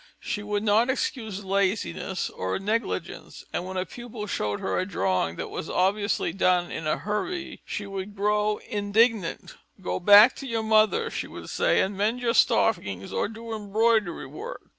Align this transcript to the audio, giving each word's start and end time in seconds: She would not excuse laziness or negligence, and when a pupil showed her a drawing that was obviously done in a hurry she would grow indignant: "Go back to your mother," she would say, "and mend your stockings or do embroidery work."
She 0.19 0.41
would 0.41 0.63
not 0.63 0.89
excuse 0.89 1.43
laziness 1.45 2.31
or 2.31 2.57
negligence, 2.57 3.45
and 3.53 3.67
when 3.67 3.77
a 3.77 3.85
pupil 3.85 4.25
showed 4.25 4.59
her 4.59 4.79
a 4.79 4.83
drawing 4.87 5.35
that 5.35 5.51
was 5.51 5.69
obviously 5.69 6.33
done 6.33 6.71
in 6.71 6.87
a 6.87 6.97
hurry 6.97 7.61
she 7.67 7.85
would 7.85 8.15
grow 8.15 8.57
indignant: 8.67 9.57
"Go 9.79 9.99
back 9.99 10.35
to 10.37 10.47
your 10.47 10.63
mother," 10.63 11.11
she 11.11 11.27
would 11.27 11.51
say, 11.51 11.81
"and 11.81 11.95
mend 11.95 12.19
your 12.19 12.33
stockings 12.33 13.13
or 13.13 13.27
do 13.27 13.53
embroidery 13.53 14.25
work." 14.25 14.61